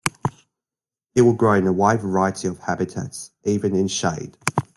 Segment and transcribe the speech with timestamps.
[1.13, 4.35] It will grow in a wide variety of habitats, even in shade.